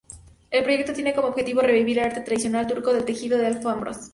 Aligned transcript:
El 0.49 0.63
proyecto 0.63 0.93
tiene 0.93 1.13
como 1.13 1.27
objetivo 1.27 1.61
revivir 1.61 1.99
el 1.99 2.05
arte 2.05 2.21
tradicional 2.21 2.65
turco 2.65 2.91
del 2.91 3.05
tejido 3.05 3.37
de 3.37 3.45
alfombras. 3.45 4.09